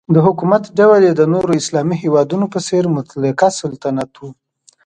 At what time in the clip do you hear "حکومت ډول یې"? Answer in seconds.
0.25-1.13